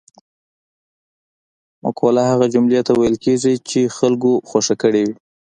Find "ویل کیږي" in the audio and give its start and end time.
2.95-3.53